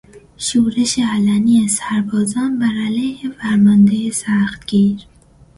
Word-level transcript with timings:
شورش 0.37 0.99
علنی 0.99 1.67
سربازان 1.67 2.59
بر 2.59 2.73
علیه 2.87 3.29
فرمانده 3.29 4.11
سختگیر 4.11 4.99